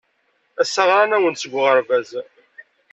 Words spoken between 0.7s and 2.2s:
ɣran-awen-d seg uɣerbaz.